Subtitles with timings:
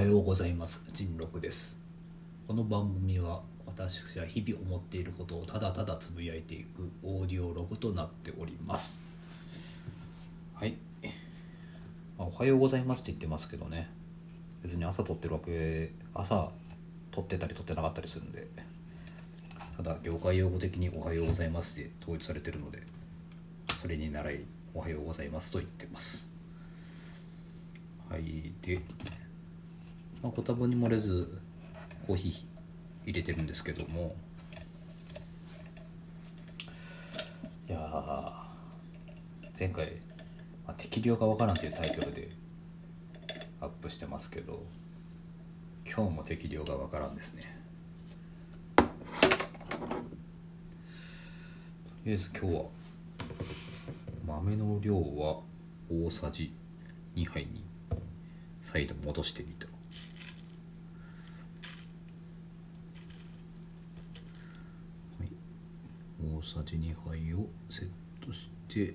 [0.00, 0.82] はようございます。
[0.94, 1.78] 人六です。
[2.48, 8.98] この番組は私が日々思っていることをただただつぶやいていくオーディオログとなっております。
[10.54, 10.74] はい。
[12.16, 13.90] まあおはようございますって言ってますけどね。
[14.62, 16.48] 別に朝撮ってるわけ朝
[17.10, 18.48] 撮ってたり撮ってなかったりするんで。
[19.76, 22.84] ただ業界用語的に「おはようございます」で統一されてるので
[23.78, 26.30] それに習い「おはようございます」と言ってます。
[28.08, 28.54] はい。
[28.62, 28.80] で、
[30.22, 31.38] まあ、ご多分に漏れず
[32.06, 32.32] コーヒー
[33.04, 34.14] 入れてるんですけども。
[37.68, 38.34] いや
[39.56, 39.92] 前回、
[40.66, 42.30] まあ「適量がわからん」というタイトルで
[43.60, 44.64] アップしてますけど
[45.86, 47.60] 今日も適量がわからんですね。
[48.76, 48.84] と
[52.06, 52.64] りあえず今日は
[54.26, 55.40] 豆の量は
[55.90, 56.52] 大さじ
[57.14, 57.62] 2杯に
[58.62, 59.72] 再度戻してみたは
[65.24, 65.28] い
[66.22, 67.88] 大さじ2杯をセッ
[68.24, 68.94] トして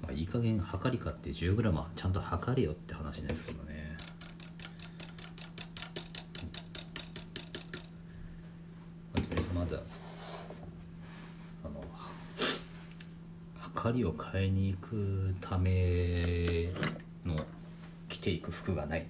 [0.00, 3.96] まあいい加減測りかって 10g はちゃんと測れよって話ですけどね。
[9.12, 9.78] まあとりあえずまだ
[11.64, 11.84] あの
[13.58, 16.70] 測りを買いに行くため
[17.26, 17.44] の
[18.08, 19.06] 着ていく服がない。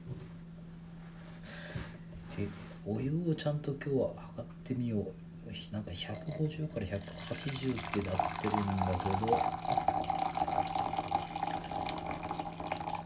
[2.36, 2.48] で
[2.86, 5.12] お湯をちゃんと今日は測ってみよう。
[5.72, 9.26] なんか150から180ってなってるんだけど。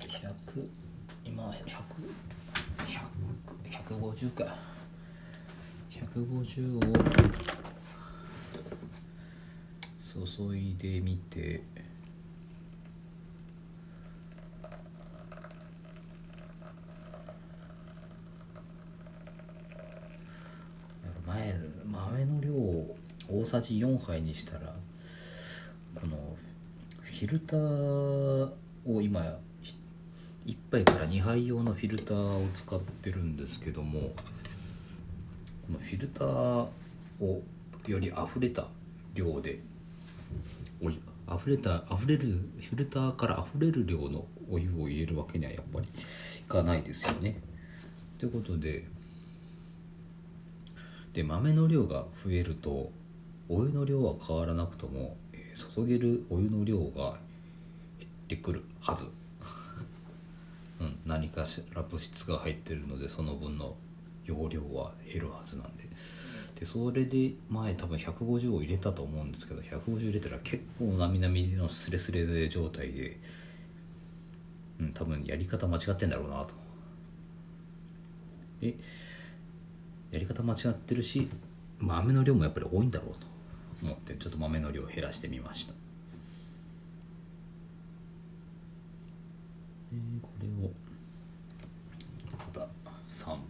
[0.09, 0.69] 100
[1.25, 1.51] 今
[3.89, 4.57] 100150か。
[5.91, 6.81] 150を。
[10.15, 11.65] 注いでみて
[21.27, 22.97] 前豆の量を
[23.45, 24.75] 大さじ4杯にしたら
[25.95, 26.17] この
[27.03, 29.21] フィルターを今
[30.47, 34.15] 1杯から2杯用のフィルターを使ってるんですけどもこ
[35.73, 36.27] のフィルター
[37.21, 37.43] を
[37.87, 38.65] より溢れた
[39.13, 39.61] 量で
[40.83, 40.99] お湯
[41.31, 42.21] 溢れた溢れる
[42.61, 47.37] フィルターから溢れる量のお湯を入れるわけにはやっぱりいかないですよね。
[48.19, 48.87] ということで
[51.13, 52.91] で豆の量が増えると
[53.49, 57.19] お湯の量は変わらなくとも、え注げるお湯の量が
[57.99, 59.07] 減ってくるはず、
[60.81, 63.77] うん、何かしら物質が入ってるのでその分の
[64.25, 65.85] 容量は減るはずなんで。
[66.59, 73.19] でそれで前多分150を入れたと思うんですけど150入れたら結構なみなみのスレスレ状態で、
[74.79, 76.55] うん、多分やり方間違ってんだろうなと。
[78.61, 78.77] で
[80.13, 81.29] やり方間違ってるし
[81.79, 83.34] 豆の量もやっぱり多いんだろうと。
[83.85, 85.73] 思ってちょっと豆の量を減らしてみました。
[89.93, 90.71] でこれを。
[92.33, 92.61] また
[93.11, 93.41] 3分。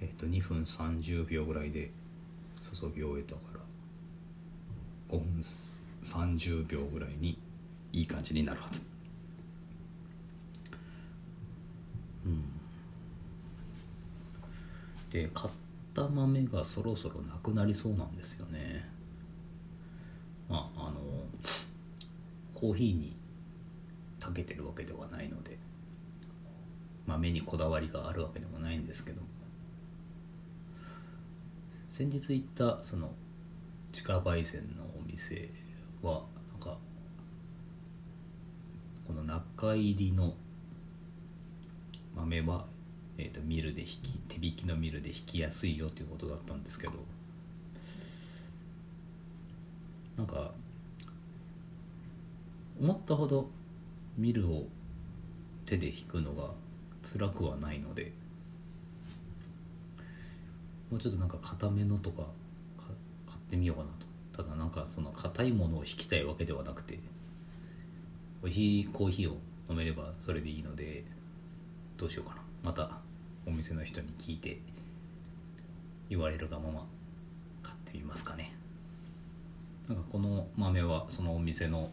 [0.00, 1.90] えっ、と2分30秒ぐらいで
[2.60, 3.60] 注ぎ終えたから
[5.16, 5.40] 5分
[6.02, 7.38] 30秒ぐらいに
[7.92, 8.92] いい感じになるはず。
[15.12, 15.52] で買っ
[15.94, 18.88] た豆がそろそろなくなりそうなんですよね。
[20.48, 21.00] まああの
[22.54, 23.16] コーヒーに
[24.20, 25.58] 長けてるわけではないので
[27.06, 29.26] 豆にこだわりがあるわけでもないんですけども。
[31.92, 33.10] 先日行ったその
[33.92, 35.50] 自家焙煎のお店
[36.02, 36.78] はなんか
[39.06, 40.32] この中入りの
[42.16, 42.64] 豆は
[43.22, 46.94] えー、とミルで引き手引きのミルで引きやすいよということだったんですけど。
[50.16, 50.52] なんか
[52.80, 53.48] 思ったほど
[54.18, 54.66] ミルを
[55.64, 56.50] 手で引くのが
[57.02, 58.12] 辛くはないので。
[60.90, 62.24] もうちょっとなんか固めのとか
[62.76, 63.88] 買ってみようかな
[64.32, 64.42] と。
[64.42, 66.98] ただなんかその硬いものを引きたいわけではなくて。
[68.42, 69.36] 美味しいコーヒーを
[69.70, 71.04] 飲めればそれでいいので
[71.96, 72.42] どうしようかな。
[72.64, 73.11] また。
[73.46, 74.60] お店の人に聞いて
[76.08, 76.86] 言われるがまま
[77.62, 78.52] 買ってみますかね。
[79.88, 81.90] なんかこの豆はそのお店の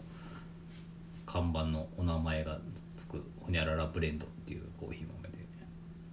[1.25, 2.59] 看板のお名前が
[2.97, 5.37] つくホニャララブレンドっていうコーヒー豆で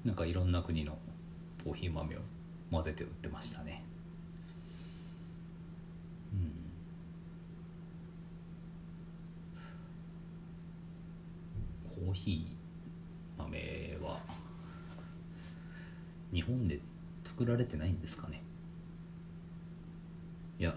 [0.05, 0.97] なんかいろんな国の
[1.65, 2.21] コーヒー豆を
[2.71, 3.83] 混ぜて売ってましたね。
[6.33, 6.37] う
[12.01, 12.05] ん。
[12.07, 12.57] コーヒー
[16.37, 16.81] 日本で
[17.25, 18.43] 作られてないんですかね。
[20.59, 20.75] いや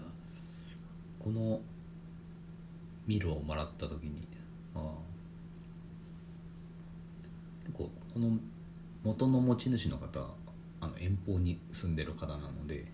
[1.18, 1.60] この
[3.06, 4.26] ミルをもらった時に
[4.74, 4.94] あ
[7.66, 8.38] 結構この
[9.04, 10.20] 元の持ち主の方
[10.80, 12.86] あの遠方に住んでる方なので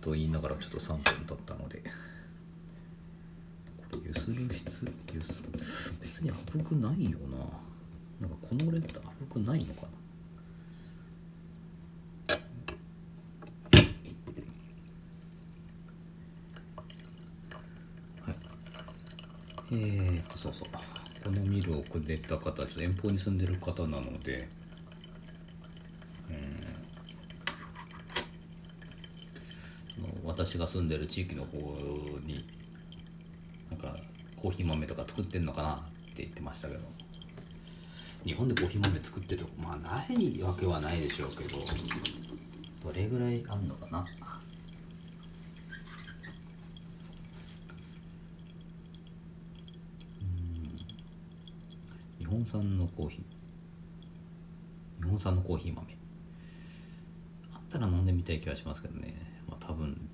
[0.00, 1.84] と言いながらちょっと3分経ったので
[3.92, 5.40] これゆする必ゆす
[6.00, 7.65] 別に危くないよな。
[8.20, 9.88] なんかこのぐらいだったら危くないのかな？
[18.24, 18.36] はい。
[19.72, 20.68] えー、っとそうそう。
[21.24, 24.48] このミルをくれた方ちょっと遠方に住んでる方なので
[26.30, 26.56] うん。
[30.24, 31.58] 私が住んでる地域の方
[32.24, 32.46] に
[33.70, 33.96] なんか
[34.36, 35.76] コーヒー豆とか作ってんのかなっ
[36.14, 36.80] て言ってましたけど。
[38.24, 41.58] 日本でコーヒー豆作ってるまあないわけはないでしょうけど。
[42.84, 44.04] どれぐらいあんのかな？
[52.18, 55.04] 日本産のコーヒー。
[55.04, 55.96] 日本産のコーヒー豆。
[57.54, 59.14] あったら飲んでみたい気はしますけどね。
[59.48, 60.08] まあ多分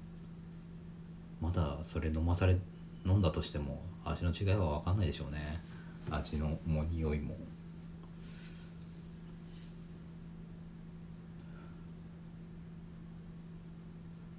[1.40, 2.58] まだそれ飲まされ
[3.06, 5.62] 飲んだとしても味の違いは分かんないでしょうね。
[6.10, 7.36] 味のもう匂いも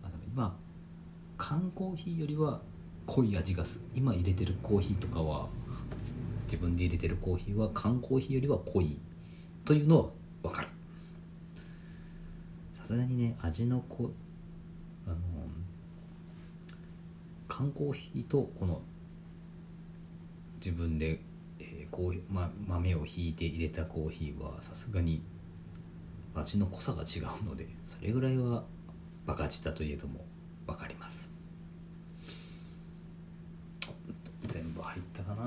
[0.04, 0.56] あでも今
[1.46, 2.62] 缶コーヒーよりは
[3.06, 5.50] 濃い味がす今入れてるコーヒーとかは
[6.46, 8.98] 自分で入れてるコーヒーは缶コーヒーよりは濃い
[9.66, 10.10] というのは
[10.42, 10.70] 分かる。
[12.72, 14.10] さすがにね味のこ
[15.06, 15.18] あの
[17.50, 18.82] 缶コーヒーとこの
[20.64, 21.20] 自分で、
[21.60, 25.22] えーコーま、豆をひいて入れたコーヒーはさすがに
[26.36, 28.64] 味の濃さが違うのでそれぐらいは
[29.26, 30.24] バカ舌といえども
[30.68, 31.33] 分かります。
[34.84, 35.44] 入ったかな。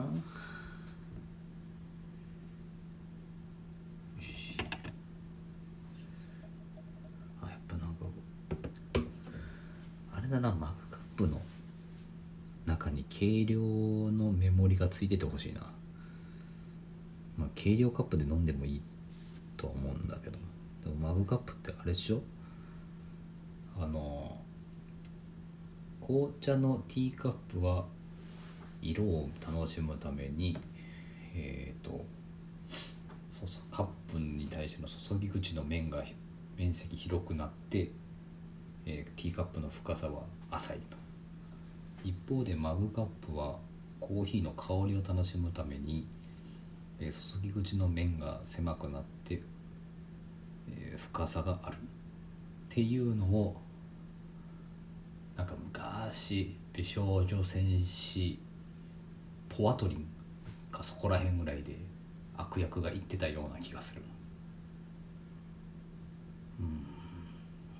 [7.42, 8.06] あやっぱなんか
[10.14, 11.40] あれだなマグカップの
[12.66, 15.60] 中に軽量のメモリがついててほしいな。
[17.36, 18.82] まあ軽量カップで飲んでもいい
[19.56, 20.38] と思うんだけど。
[20.84, 22.22] でもマグカップってあれでしょ？
[23.78, 24.40] あの
[26.00, 27.84] 紅茶のティーカップは
[28.90, 30.56] 色を楽しむために
[31.36, 32.04] えっ、と
[33.70, 36.02] カップに対しての注ぎ口の面が
[36.56, 37.90] 面積広くなって、
[38.86, 40.96] えーティーカップの深さは浅いと。
[42.02, 43.56] 一方でマグカップは
[44.00, 46.06] コーヒーの香りを楽しむために、
[46.98, 49.42] えー注ぎ口の面が狭くなって、
[50.70, 51.76] えー深さがある。
[51.76, 51.78] っ
[52.70, 53.56] ていうのを
[55.36, 58.38] なんか昔美少女戦士
[59.48, 60.06] ポワトリン
[60.70, 61.76] かそこら辺ぐらいで
[62.36, 64.02] 悪役が言ってたような気がする。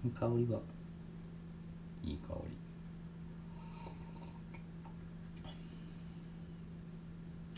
[0.05, 0.11] うん。
[0.11, 0.61] 香りは
[2.05, 2.57] いい香り。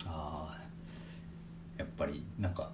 [0.07, 0.59] ああ
[1.77, 2.71] やっぱりなんか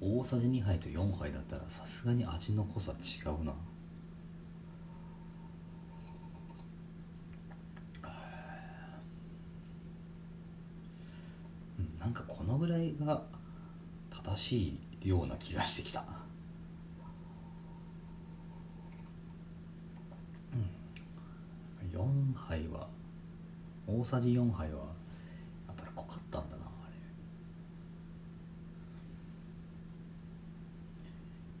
[0.00, 3.52] 大さじ2杯と4杯だったらさすがに味の濃さ違うな
[11.78, 13.22] うんなんかこのぐらいが
[14.10, 16.04] 正しいような気がしてきた。
[20.52, 21.96] うん。
[21.96, 22.88] 4杯は
[23.86, 24.78] 大さじ4杯は
[25.68, 26.68] やっぱり濃かったんだなあ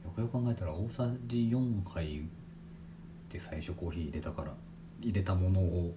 [0.02, 0.08] れ。
[0.08, 2.22] よくよく考えたら大さじ4杯
[3.32, 4.52] で最初コーヒー入れたから
[5.00, 5.94] 入れたものを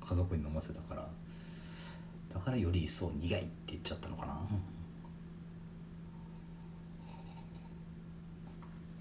[0.00, 1.08] 家族に飲ませたから
[2.36, 4.38] だからより一層苦いって言っちゃったのかな。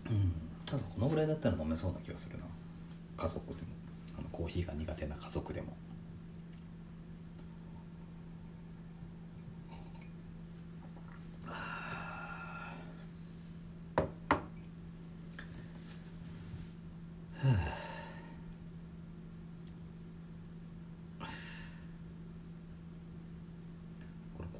[0.09, 0.31] うん。
[0.65, 2.45] ただこのぐらいだったら飲めそうな気がするな。
[3.17, 3.67] 家族でも。
[4.17, 5.75] あのコーヒーが苦手な家族でも。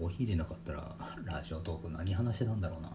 [0.06, 2.90] コーヒー入れなかったらラジオトーク何話してたんだろうな。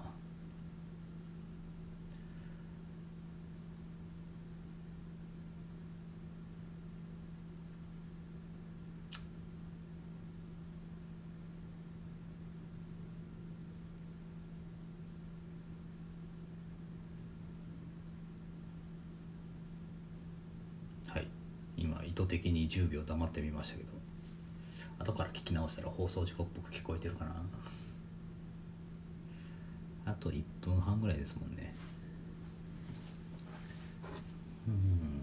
[21.08, 21.26] はい。
[21.76, 23.99] 今意図的に10秒黙ってみましたけど。
[25.00, 27.34] 後から聞き直したら放送事故っぽく聞こえてるかな。
[30.04, 31.74] あと1分半ぐらいですもんね。
[34.68, 35.22] うん。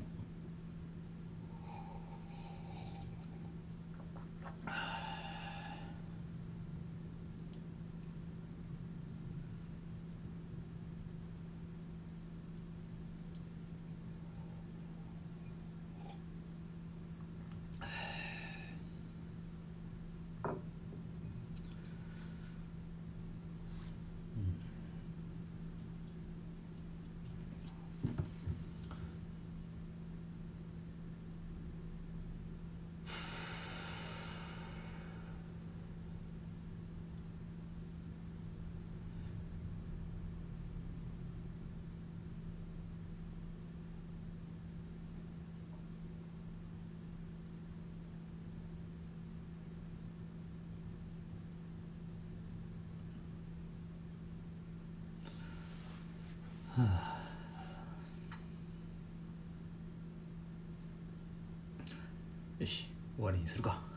[62.60, 63.97] よし終わりにするか。